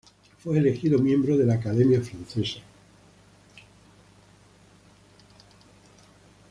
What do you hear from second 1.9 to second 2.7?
francesa.